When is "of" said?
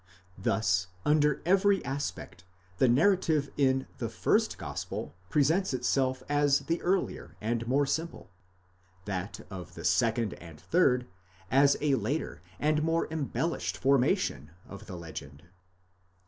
9.51-9.75, 14.67-14.87